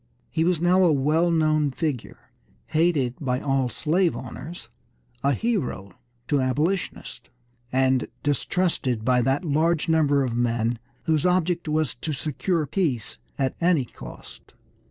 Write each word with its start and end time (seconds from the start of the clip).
He 0.31 0.43
was 0.43 0.59
now 0.59 0.81
a 0.83 0.91
well 0.91 1.29
known 1.29 1.69
figure, 1.69 2.31
hated 2.65 3.13
by 3.21 3.39
all 3.39 3.69
slave 3.69 4.15
owners, 4.15 4.67
a 5.23 5.33
hero 5.33 5.91
to 6.27 6.41
Abolitionists, 6.41 7.29
and 7.71 8.07
distrusted 8.23 9.05
by 9.05 9.21
that 9.21 9.45
large 9.45 9.87
number 9.87 10.23
of 10.23 10.33
men 10.35 10.79
whose 11.03 11.23
object 11.23 11.67
was 11.67 11.93
to 11.93 12.13
secure 12.13 12.65
peace 12.65 13.19
at 13.37 13.55
any 13.61 13.85
cost. 13.85 14.55